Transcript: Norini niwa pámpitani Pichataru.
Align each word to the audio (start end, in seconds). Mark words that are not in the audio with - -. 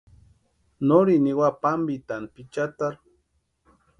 Norini 0.87 1.19
niwa 1.23 1.49
pámpitani 1.61 2.27
Pichataru. 2.33 2.99